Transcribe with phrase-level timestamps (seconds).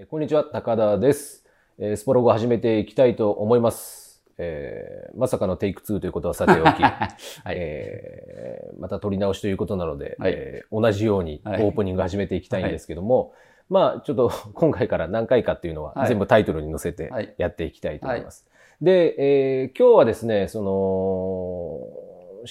[0.00, 1.44] えこんにちは、高田です。
[1.76, 4.22] えースポログを始めていきたいと思います。
[4.38, 7.56] えーまさかのテイク2ということはさておき、 はい。
[7.56, 13.32] えーまた撮り直しということなので、はいえー同じようにオはいープニング始めていきたいんですけども、
[13.68, 18.46] まあちょっと 今回から何回かっていうのははい全部タイトルに載せてはいやっていきたいと思います。
[18.80, 21.80] で、えー今日はですね、その、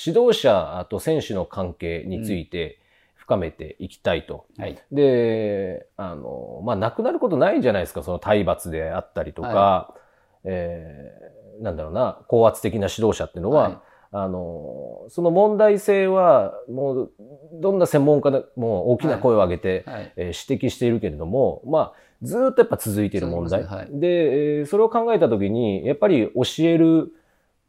[0.06, 2.80] 指導者と選手の関係について
[3.28, 4.80] 深めていきたいとはい。
[4.90, 9.94] で、あの、まあ、なくなることないじゃないですか、その体罰であったりとか、は
[10.46, 13.78] えーなんだろうな、高圧的な指導者っていうのは、はい
[14.12, 17.12] あの、その問題性は、もう、
[17.54, 20.14] どんな専門家でも大きな声を上げて、はい。
[20.16, 23.64] えー指摘しているけれども、まあ、ずーっとやっぱ続いている問題。
[23.64, 24.08] 続きますねで、
[24.60, 27.12] えーそれを考えたときに、やっぱり教える、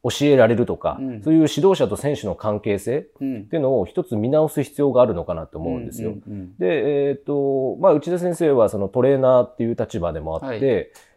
[0.05, 1.23] 教えられるとか、うん。
[1.23, 3.47] そういう指導者と選手の関係性っうん。
[3.47, 6.15] ていうのを一つ見直す必要があるのかなと思うんですよ。
[6.59, 10.61] で、えっ、と、まあ、内田先生はそのトレーナーっていう立場でもあって、はい。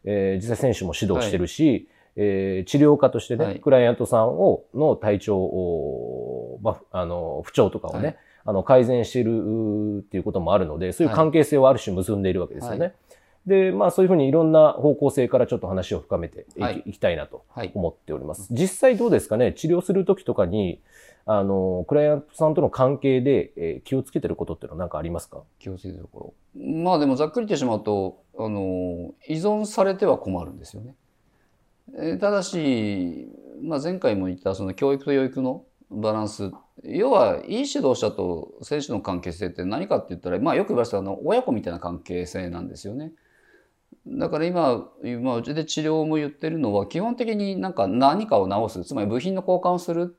[0.03, 3.59] えー実際選手も指導してるし、えー治療家としてね、はい。
[3.59, 8.17] クライアントさんを、の体調を、まあ、あの、不調とかをね、はい。
[8.45, 12.93] あの、改善しているうっていうこともあるので、そういう関係性をある種結んでいるわけですよね。
[13.47, 17.71] はで、まあ、そういうふうにいろんな方向性からちょっと話を深めていき,、はいいきたいなとはい。
[17.73, 18.47] 思っております。
[18.51, 19.53] 実際どうですかね？
[19.53, 20.81] 治療するときとかに、
[21.25, 25.41] あの、クライアントさんとの関係で、えー気をつけてることっていうのは何かありますか？
[25.59, 26.63] 気をつけてるところ。
[26.83, 30.95] まあでもざっくり言ってしまうと、あの、依存されては困るんですよね。
[31.97, 33.27] えーただし、
[33.63, 36.51] まあ前回も言ったその教育と養育のバランス。
[36.83, 43.11] 要は、いい指導者と選手の関係性って何かって言ったら、まあよく言われたあの、親子みたいな関係性なんですよね。
[44.07, 44.87] だから今、
[45.21, 50.15] まあ、うちで治療も言ってるのは、基本的になんか何かを直す、つまり部品の交換をする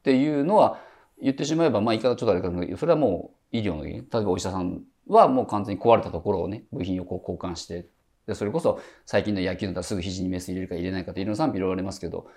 [0.00, 0.80] っていうのは、
[1.20, 3.96] 言ってしまえば、まあ言い方ちょっとあれかもしれないけど、それはもう医療の原因。
[3.96, 7.86] 例えばお医者さんはもう完全に壊れたところをね、部品をこう交換して、
[8.26, 12.28] で、それこそ最近の野球だったらすぐ肘にメス入れるか入れないかっていろんな賛否いろいろありますけど、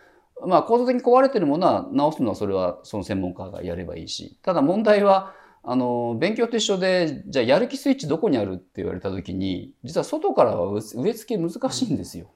[0.46, 5.34] まあ構造的に壊れてるものは直すのはそれはその専門家がやればいいし、ただ問題は、
[5.64, 12.32] あの、勉強と一緒で、じゃあやる気スイッチどこにあるって言われたときに、実は外からは植え付け難しいんですよ。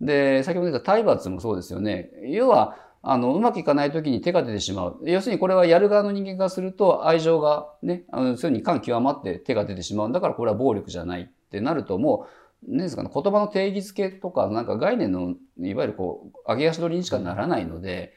[0.00, 2.10] で、先ほど言った体罰もそうですよね。
[2.30, 4.98] 要は、あの、うまくいかないときに手が出てしまう。
[5.02, 12.26] 要するにこれはやる側の人間からすると愛情がね、あの、そういうふうに感極まって手が出てしまうんだからこれは暴力じゃないってなるとも
[12.66, 18.14] う、何ですかね、言葉の定義づけとか、なんか概念の、いわゆるこう、上げ足取りにしかならないので、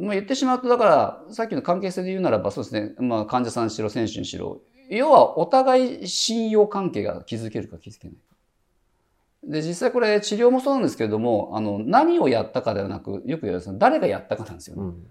[0.00, 8.22] まあ言ってしまうと、だから、さっきの関係性で言うならば、そうですね、まあ患者さんにしろ、選手にしろ、要はお互い信用関係が築けるか築けないか。
[9.44, 14.82] で、実際これ治療もそうなんですけれども、あの、何をやったかではなく、よく言われる誰がやったかなんですよね。
[14.82, 15.06] うん。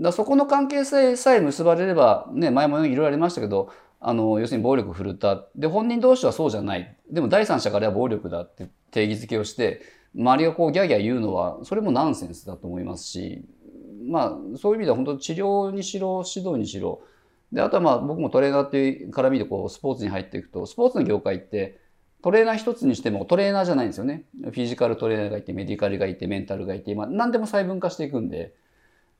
[0.00, 5.46] だそこの関係性さえ結ばれれば、ね、前もいろいろありましたけど、あの、要するに暴力を振るった。
[5.56, 6.96] で、本人同士はそうじゃない。
[7.10, 9.82] でも第三者からは暴力だって定義づけをして、
[10.16, 13.44] 周りがこうギャーギャー言うのは、それもナンセンスだと思いますし、
[14.08, 17.02] まあ、そういう意味では本当治療にしろ、指導にしろ、
[17.52, 21.78] で、あとはまあ僕もトレーナーっていう絡みでこうスポーツに入っていくと、スポーツの業界って
[22.22, 24.24] トレーナー一つにしてもトレーナーじゃないんですよね。
[24.42, 28.54] フィジカルトレーナーがいて、メディカルがいて、メンタルがいて、まあ何でも細分化していくんで、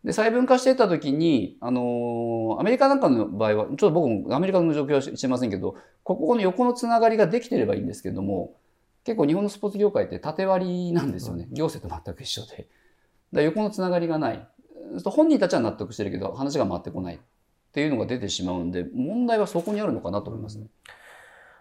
[0.05, 8.55] で、細分化していったときに、あのーアメリカなんかの場合は、ちょっと僕もアメリカの状況はしてませんけど、ここの横のつながりができてればいいんですけども、
[9.05, 11.49] 結構日本のスポーツ業界って縦割りなんですよね。
[11.53, 12.69] 行政と全く一緒で。
[13.33, 14.49] だ横のつながりがない。
[15.05, 17.19] 本人たちは納得してるけど、話が回ってこないっ
[17.73, 20.67] ていうのが出てしまうんで、問題はそこにあるのかなと思いますね。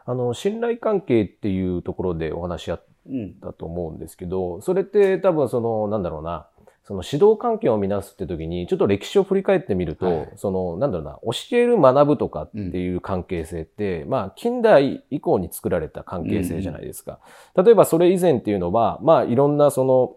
[0.06, 3.34] あの、信頼関係っていうところでお話しあっうん。
[3.36, 6.48] たと思うんですけど、それって多分その、なんだろうな、
[6.86, 17.20] その指導関係を見直すって時に、ちょっと歴史を振り返ってみると、はいその、なんだろうな、教える学ぶとかっていう関係性って、まあ、近代以降に作られた関係性じゃないですか。
[17.56, 20.16] 例えばそれ以前っていうのは、まあ、いろんなその、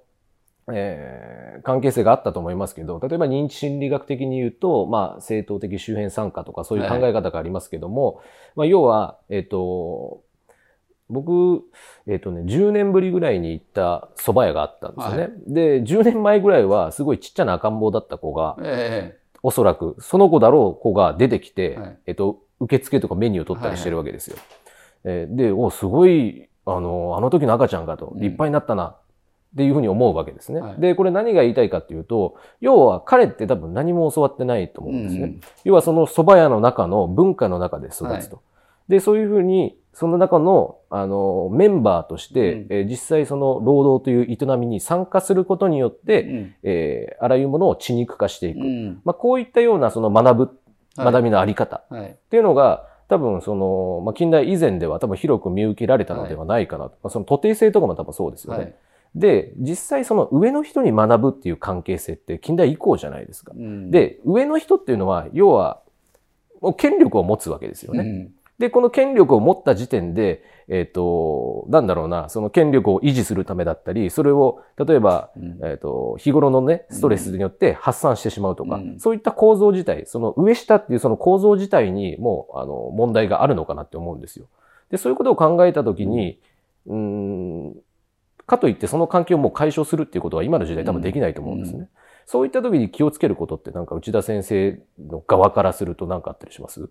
[0.72, 8.20] えー関係性があったと思いますけど、例えば認知心理学的に言うと、まあ、正当的周辺参加とかそういう考え方がありますけども、
[8.54, 10.22] まあ、要は、えっ、と、
[11.08, 11.62] 僕、
[12.06, 15.22] えっ、とね、10年ぶりぐらいに行った蕎麦屋があったんですよね。
[15.22, 15.32] はい。
[15.46, 21.98] で、10年前ぐらいはすごいちっちゃな赤ん坊だった子が、えおそらくその子だろう子が出てきて、はい。
[22.06, 24.36] えっ、と、受付とかメニューを取ったりしてるわけですよ。
[25.04, 28.20] えーで、お、すごい、あの、あの時の赤ちゃんかと、うん。
[28.20, 28.96] 立派になったな、
[29.56, 30.60] っていうふうに思うわけですね。
[30.60, 35.22] はいで、これ何が言いたいかっていうと、要は彼って多分何も教わってないと思えうんですね。
[35.22, 38.06] うん要はその蕎麦屋の中の文化の中で育つと。
[38.06, 38.56] はい
[38.88, 48.60] で、そういうふうに、その中の、あの、メンバーとして、うんえー実際その労働という営みに参加することによって、うんえーあらゆるものを血肉化していく。
[48.60, 50.52] うんまあ、こういったようなその学ぶ、はい
[50.98, 52.06] 学びのあり方はい。
[52.06, 56.92] っていうのが、多分その、まあ、近代以前では多分広く見受けられたのではないかなと。
[57.02, 58.58] まあ、その徒弟制とかも多分そうですよね。
[58.58, 58.74] はい
[59.16, 63.52] で、実際その上の人に学ぶっていう関係性って近代以降じゃないですか。
[63.56, 65.80] うんで、上の人っていうのは、要は、
[66.60, 68.00] もう権力を持つわけですよね。
[68.00, 84.46] うんで、この権力を持った時点で、えっ、と、なんだろうな、その権力を維持するためだったり、それを、例えば、うんえっ、と、日頃のね、ストレスによって発散してしまうとか、うんそういった構造自体、その上下っていうその構造自体にもう、あの、問題があるのかなって思うんですよ。
[84.90, 86.40] で、そういうことを考えたときに、
[86.86, 87.76] うーん、
[88.46, 91.78] かといってその関係をもう解消するっていうことは今の時代多分できないと思うんですね。
[91.78, 91.88] うん。
[92.26, 96.88] そういった時に気をつけることってなんか内田先生の側からすると何かあったりします？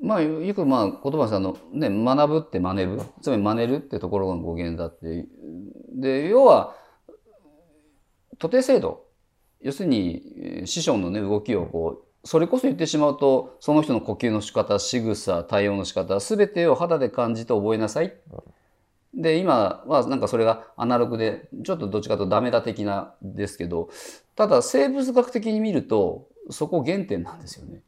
[0.00, 5.26] まあ、よくまあ言葉さんの、ね、学ぶって真似ぶつまり真似るってところが語源だって。
[5.94, 6.74] で要は
[8.38, 9.04] 徒弟制度。
[9.60, 18.12] 要するにえー師匠の、ね、動きをこうそれこそ言ってしまうとその人の呼吸の仕方仕草対応の仕方全てを肌で感じて覚えなさい。
[19.14, 23.90] で今はなんかそれがアナログでちょっとどっちかというとダメだ的なですけど
[24.36, 27.82] ただ生物学的に見るとそこ原点なんですよね。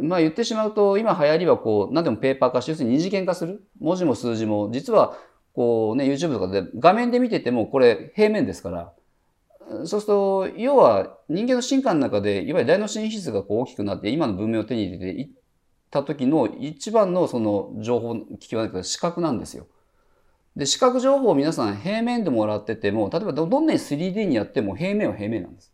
[0.00, 5.16] まあ言ってしまうと今流行りはこう何でもペーパー化して要するに二次元化する文字も数字も実は
[5.54, 8.92] こうね YouTube とかで画面で見ててもこれ平面ですから
[9.68, 15.28] そうすると要は人間の進化の中でいわゆる大脳神質がこう大きくなって今の文明を手に入れていっ
[15.90, 19.66] た時の一番のその情報聞き分けは視覚なんですよ。
[20.56, 25.72] で視覚情報を皆さん平面でもらってても例えばどどんなに 3D にやっても平面は平面なんです。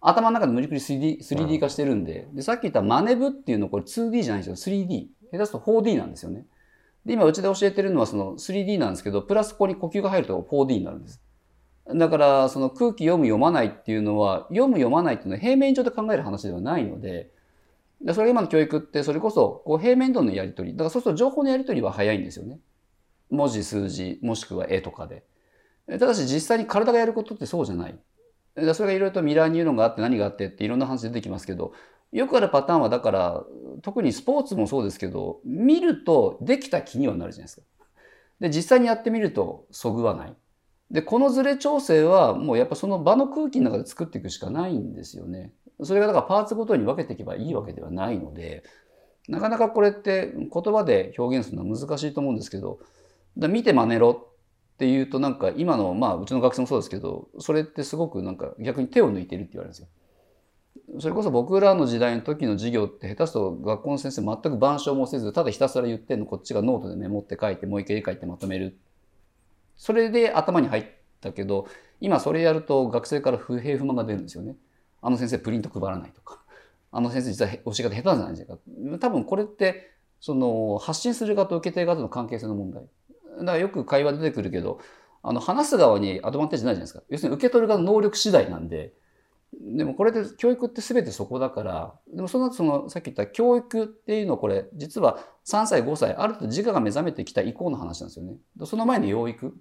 [0.00, 2.28] 頭の中で無理くり 3D, 3D 化してるんで。
[2.32, 4.74] でさっき言ったマネブっていうのはこれ 2D じゃないんですよ。
[4.74, 6.46] 3D 下手すると 4D なんですよね。
[7.04, 11.22] で今うちで教えてるのはその 3D なんですけどプラスここに呼吸が入ると 4D になるんです。
[11.94, 17.30] だからその空気読む読まないっていうのは読む読まないっていうのは平面上で考える話ではないので
[18.00, 20.76] でそれが今の教育ってそれこそこう平面上のやり取り。
[20.76, 22.58] だからそうすると情報のやり取りは早いんですよね
[23.34, 25.24] 文字数字もしくは絵とかで
[25.86, 27.98] ただし実際に体がやることってそうじゃない
[28.74, 31.72] それがいろいろとミラーニューロンがあって何があってっていろんな話出てきますけど
[32.12, 33.44] よくあるパターンはだから
[33.82, 37.62] 特にスポーツもそうですけど見るとできた気にはなるじゃないですか。
[38.38, 40.34] で実際にやってみるとそぐわない。
[40.92, 45.52] でこのズレ調整はもうやっぱその場の空気の中で作っていくしかないんですよね。
[45.82, 48.62] それがだからパーツごとに分けていけばいいわけではないので
[49.26, 52.78] なかなかこれって言葉で表現するのは難しいと思うんですけど
[53.36, 54.28] だ見て真似ろ
[54.74, 59.88] っていうとなんか今のまあうちの学生もそうですけどそれってすごくなんか逆に手を抜いてるって言われるんですよ。
[61.00, 68.76] それこそ僕らの時代の時の授業って下手すと学校の先生全く板書もせずただひたすら言ってんのこっちがノートでメモって書いてもう一回書いてまとめる
[69.76, 70.84] それで頭に入っ
[71.20, 71.68] たけど
[72.00, 74.56] 今それやると学生から不平不満が出るんですよね。
[75.00, 76.40] あの先生プリント配らないとか
[76.90, 78.58] あの先生実は教え方下手なんじゃないですか
[78.98, 79.90] 多分これって
[80.20, 82.84] その発信する側と受け手側との関係性の問題
[83.38, 84.80] だからよく会話出てくるけど
[85.22, 88.92] あの話す側にアドバンテージないじゃないですか要するに受け取る側の能力次第なんで
[89.60, 98.36] でもこれで教育って全てそこだからでもその後そのさっき言った教育っていうのこれ実は3歳5歳ある程度自我が目覚めてきた以降の話なんですよね。
[98.64, 99.56] その前の養育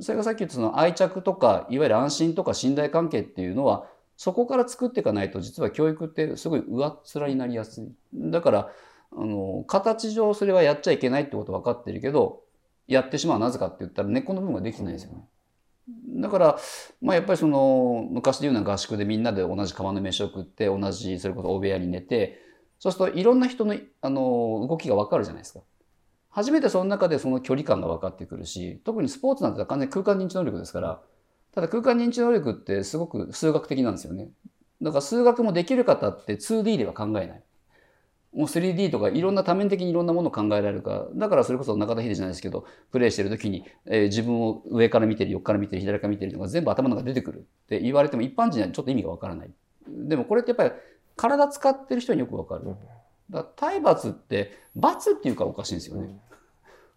[0.00, 7.88] それがさっき言ったその愛着とかいわゆる安心とか信頼関係っていうのはそこから作っていかないと実は教育ってすごい上っ面になりやすい。
[8.14, 8.70] だから
[9.12, 12.42] あの形上それはやっちゃいけないってこと分かってるけど
[12.86, 15.24] やってしまうなぜかって言ったら根っこの部分ができてないですよね。
[16.20, 16.58] だから、
[17.00, 22.40] まあ、やっぱりその昔で言うような合宿でみんなで同じ釜の飯を食って同じそれこそ大部屋に寝て
[22.78, 25.60] そうするといろんな人のあの動きが分かるじゃないですか。
[26.30, 31.00] 初めてその中でその距離感が分かってくるし特にスポーツなんて完全に空間認知能力ですから
[31.54, 34.28] ただ空間認知能力ってすごく数学的なんですよね。
[34.82, 37.42] だから数学もできる方って 2D では考えない。
[38.36, 49.50] もう 3D とかいろんな多面的にいろんなものを考えられるからだからそれこそ中田秀じゃないですけどプレイしてる時に、えー自分を上から見てる横から見てる左から見てるとか全部頭の中で出てくるって言われても一般人にはちょっと意味がわからない。
[49.88, 50.72] でもこれってやっぱり
[51.16, 52.76] 体使ってる人によくわかる。
[53.30, 56.08] だ体罰って罰っていうかおかしいんですよね、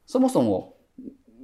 [0.05, 0.75] そもそも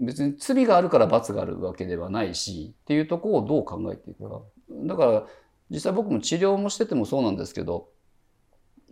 [0.02, 4.42] 別に罪があるから罰があるわけではないしっていうところをどう考えていくか。
[4.70, 5.24] だから
[5.70, 7.88] 実際僕も治療もしててもそうなんですけど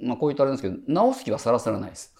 [0.01, 2.15] まあ、こう言ったらあれですけど治す気はさらさらないです。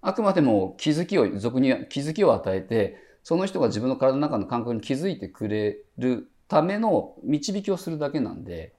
[0.00, 8.74] あくまでも気づきを俗に気づきを与えてその人が自分の体の中の感覚に気づいてくれるための導きをするだけなんで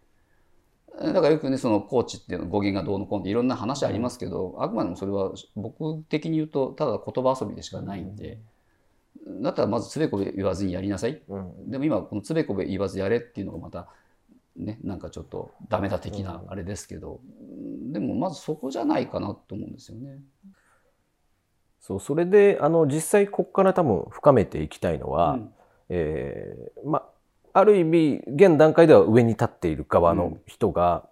[0.99, 8.37] だからよくねそのコーチっていうの語源がどうのこうのっていろんな話ありますけど、あくまでもそれは僕的に言うとただ言葉遊びでしかないんで、
[9.41, 13.87] だったらまずつべこべ言わずにやりなさいうんでも今このつべこべ言わずやれっていうのがまた
[14.55, 17.21] ね、なんかちょっとダメだ的なあれですけど、
[17.91, 20.19] でもまずそこじゃないかなと思うんですよね。
[21.79, 25.53] そう、それで、あの、実際ここから多分深めていきたいのは、うん
[25.89, 26.99] えーま
[27.53, 31.07] あ、ある意味、現段階では上に立っている側の人が、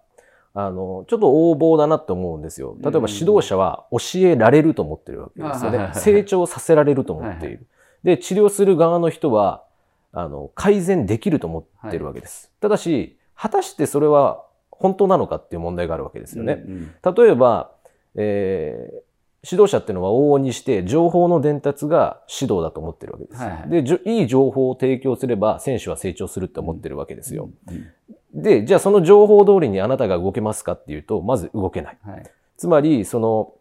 [0.54, 2.76] あの、ちょっと横暴だなと思うんですよ。
[2.80, 5.76] 例えば指導者は教えられると思ってるわけですよね。
[5.78, 7.66] はいはいはい成長させられると思っている。
[8.02, 9.64] で、治療する側の人は、
[10.12, 12.50] あの、改善できると思ってるわけです。
[12.60, 14.44] ただし、果たしてそれは
[14.82, 16.62] 本当なのかっていう問題があるわけですよね。
[16.66, 16.76] うんう
[17.12, 17.72] ん例えば、
[18.16, 19.12] えー
[19.44, 23.42] 指導者っていうのは往々にして情報の伝達が指導だと思ってるわけです。
[23.42, 27.50] はいはいでいい情報を提供すれば選手は成長するって思ってるわけですよ。
[27.66, 27.86] うん
[28.34, 31.98] で、じゃあその情報通りにあなたが動けますかっていうと、まず動けない。
[32.02, 32.22] はい
[32.56, 33.54] つまり、その、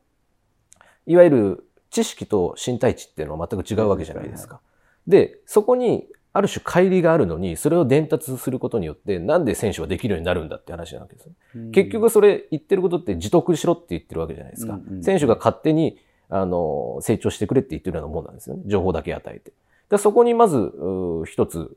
[1.07, 4.59] いわゆる知識と身体値っていうのは全く違うわけじゃないですか。
[5.07, 11.33] で、そこにある種乖離があるのに、それを伝達することによって、なんで選手はできるようになるんだって話なわけですよ。
[11.73, 14.73] 結局それ言ってることって自得しろって言ってるわけじゃないですか。
[14.73, 15.97] うんうん選手が勝手に、
[16.29, 18.63] あの、成長してくれって言ってるようなもんなんですよね。
[18.65, 19.51] 情報だけ与えて。
[19.89, 20.71] でそこにまず、
[21.25, 21.75] 一つ、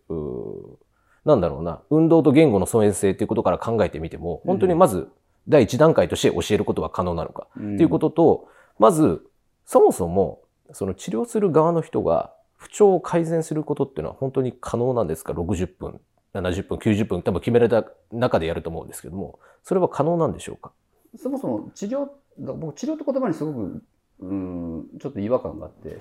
[1.24, 5.08] なんだろうな、運動と言語の疎遠性っていうことから考えてみても、本当にまず
[5.48, 7.48] 第一段階として教えることは可能なのか。
[7.56, 9.26] うんっていうことと、まず、
[9.66, 10.42] そもそも、
[10.72, 12.32] その治療する側の人が
[12.64, 16.00] 不調を改善することっていうのは本当に可能なんですか ?60 分、
[16.32, 20.72] 70分、90分、多分決められた中でやると思うんですけども、それは可能なんでしょうか？
[21.16, 23.82] そもそも治療僕治療って言葉にすごく
[24.20, 25.98] うんちょっと違和感があって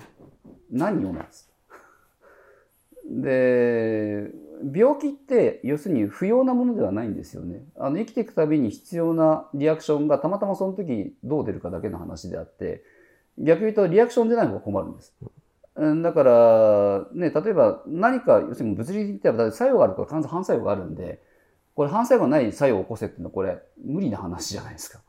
[0.70, 1.50] 何をなんです？
[3.06, 4.30] で
[4.74, 7.62] 病気って要するに不要なものではないんですよね。
[7.76, 12.82] あの生きていくたびに必要なリアクションがたまたまその時どう出るかだけの話であって
[13.36, 15.12] 逆に言うとリアクション出ない方が困るんです。
[15.76, 21.20] だから、ね、例えば何か要するに物理的に言ったら作用があるとか反作用があるんで
[21.74, 25.00] これ反作用がない作用を起こせっていうのはこれ無理な話じゃないですか。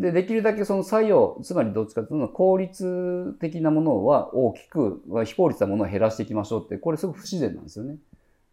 [0.00, 7.96] で、できるだけその作用、つまりどっちかというと効率的なものは大きく、非効率なものは減らしていきましょうって、これすごく不自然なんですよね。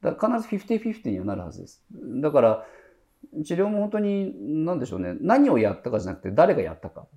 [0.02, 1.82] だから必ず50-50にはなるはずです。
[2.22, 2.66] だから、
[3.46, 7.08] 治療も本当に、なんでしょうね、何をやったかじゃなくて誰がやったか。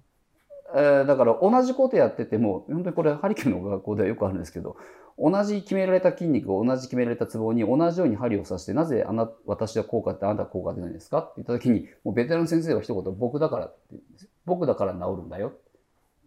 [0.79, 4.77] えーだから同じことやってても、本当にこれハリケーンの学校ではよくあるんですけど、
[5.19, 11.21] 同じ決められた筋肉を同じ決められたツボに同じように針を刺して、なぜあな私は効果ってあなたは効果出ないですか？
[11.21, 14.31] って言った時に、もうベテランの先生は一言、僕だからって言うんですよ。
[14.45, 15.55] 僕だから治るんだよ。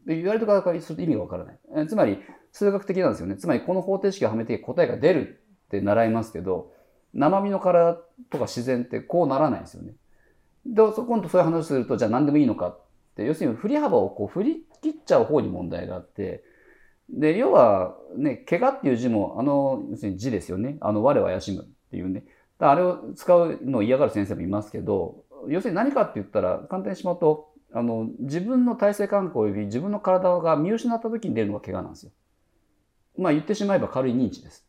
[0.07, 1.59] で言われる方からすると意味がわからない。
[1.75, 2.17] えーつまり、
[2.51, 3.35] 数学的なんですよね。
[3.35, 6.71] つまり、この方程式をはめて答えが出るって習いますけど、
[7.13, 7.95] 生身の体
[8.31, 9.93] とか自然ってこうならないんですよね。
[10.65, 12.77] で、そ今度そういう話すると、じゃあ何でもいいのか
[13.19, 16.43] って、要するに振り幅をこう振り切っちゃう方に問題があって、
[17.09, 20.77] で、要はね、怪我っていう字も、あの、要するに字ですよね。
[20.79, 22.23] あの、我は怪しむっていうね。
[22.59, 32.11] あれを使うのを嫌がる先生もいますけど、要するに何かって言ったら、簡単にしまうと、あの、自分の体制感覚及び自分の体が見失った時に出るのが怪我なんですよ。
[33.17, 34.65] まあ言ってしまえば軽い認知です。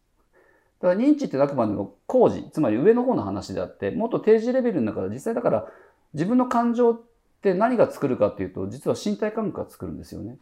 [0.80, 5.66] ただ認知ってあくまでも工事、つまり上の方の話であって、もっと定時レベルの中で実際だから
[6.14, 6.94] 自分の感情
[7.40, 10.36] って何が作るかっていうと、実は身体感覚が作るんですよね。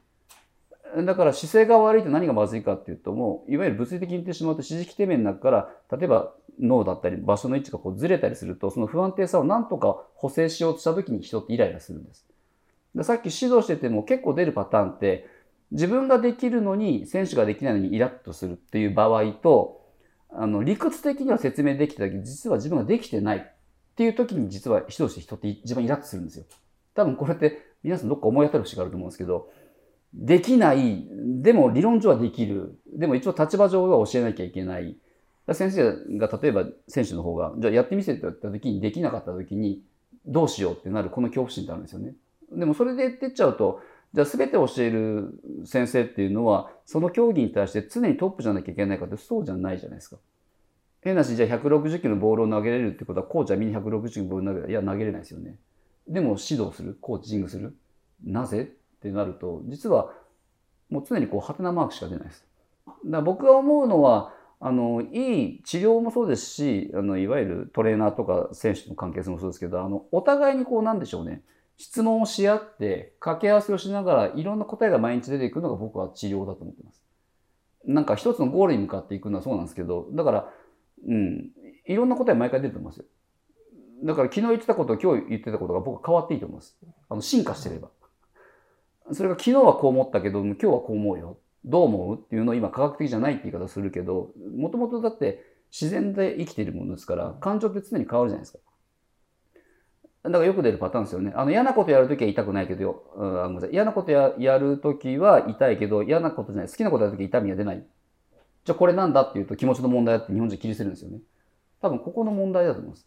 [1.05, 12.27] だから姿勢が悪いと何がまずいかっていうと、もういわゆる物理的に言ってしまうと、指示規定面の中から、例えば脳だったり場所の位置がこうずれたりすると、その不安定さを何とか補正しようとした時に人ってイライラするんです。
[12.95, 15.29] でさっき指導してても結構出るパターンって、
[15.71, 19.87] 自分ができるのに選手ができないのにイラッとするっていう場合と、
[20.31, 23.43] あの理屈的には説明できてたけど、実は自分ができてないっ
[23.95, 26.45] ていう時に実は指導して人って一番イラッとするんですよ。
[26.99, 29.51] 多分これって皆さんどっか思い当たる節があると思うんですけど、
[30.13, 31.07] できない、
[31.41, 34.97] でも理論上はできる、でも一応立場上は教えなきゃいけない。
[35.53, 39.83] 先生が例えば選手の方が、じゃあやってみせた時にできなかった時に
[40.27, 42.15] どうしようってなるこの恐怖心ってあるんですよね。
[42.51, 43.81] でもそれで言ってっちゃうと、
[44.13, 50.17] じゃあ全て教える先生っていうのは、その競技に対して常にトップじゃなきゃいけないかってそうじゃないじゃないですか。
[51.01, 54.71] 変なし、じゃあ160キロのボールを投げれるってことは、コーチはみんな160キロのボール投げる。
[54.71, 55.57] いや、投げれないですよね。
[56.09, 57.77] でも指導する、コーチングする？
[58.25, 58.63] なぜ？
[58.63, 60.11] ってなると、実は
[60.89, 62.47] もう常にこう、ハテナマークしか出ないです。
[62.87, 71.43] だから僕が思うのは、あの、いい治療もそうですし、あの、いわゆるトレーナーとか選手との関係性もそうですけど、あの、お互いにこう、なんでしょうね。
[71.77, 77.05] 質問をし合って、掛け合わせをしながら、いろんな答えが毎日出ていくのが僕は治療だと思ってます。
[77.85, 80.51] なんか一つのゴールに向かっていくのはそうなんですけど、だから、
[81.07, 81.51] うん、
[81.87, 83.05] いろんな答え毎回出ると思いますよ。
[84.05, 86.77] だから昨日言ってたこと今日言ってたことが僕変わっていいと思います。
[87.09, 87.89] あの進化してれば。
[89.13, 91.39] それが昨日はこう思ったけど、今日はこう思うよ。
[91.65, 98.59] どう思うっていうのを今科学的じゃないって言い方するけど、もともとだって自然で生きているものですから、感情って常に変わるじゃないですか。
[100.25, 101.33] だからよく出るパターンですよね。
[101.35, 103.27] あの嫌なことやるときは痛くないけど、う
[103.67, 107.87] ん、嫌なことややるときは痛いけど、嫌なことじゃない、好きなことやるとき痛みは出ない。
[108.65, 111.21] じゃあこれなんだっていうと気持ちの問題だって日本人切り捨てるんですよね。
[111.81, 113.07] 多分ここの問題だと思います。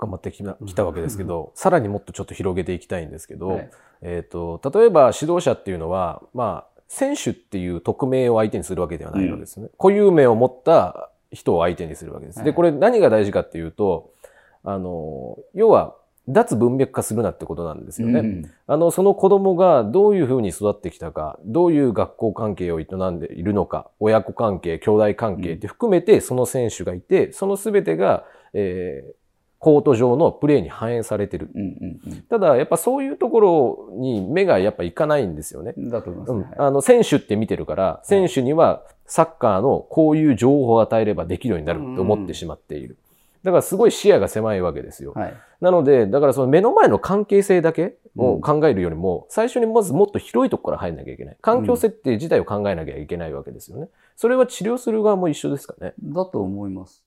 [0.00, 0.42] 深まってき
[0.74, 9.64] たわけですけど、さらにもっとちょっと広げていきたいんですけど、はい、えっ、ー、と、例えば指導者っていうのは、まあ、選手っていう匿名を相手にするわけではないのですね。
[9.64, 12.42] うん、固有名を持った人を相手にするわけです。
[12.42, 14.10] で、これ何が大事かっていうと、
[14.64, 15.96] あの、要は、
[16.28, 18.20] 脱文脈化するなってことなんですよね。
[18.20, 29.12] うん、あの、その子供がどういうふうに育ってきたか、どういう学校関係を営んでいるのか、親子関係、兄弟関係って含めてその選手がいて、その全てが、えー、
[29.60, 31.50] コート上のプレーに反映されてる。
[31.54, 35.74] うんうんうん、ただ、やっぱそういうところに目がやっぱいかないんですよね。
[35.76, 42.96] だと思います、ね、うん、あの、選手って見てるから、選手にはサッカーのこういう情報を与えればできるようになると思ってしまっている。
[43.42, 45.12] だからすごい視野が狭いわけですよ。
[45.14, 51.36] はい、なので、だからその目の前の関係性だけを考えるよりも、最初にまずもっと広いところから入んなきゃいけない。
[51.42, 53.88] 環境設定自体を考えなきゃいけないわけですよね。
[54.16, 55.94] それは治療する側も一緒ですかね。
[56.02, 56.98] だと思います。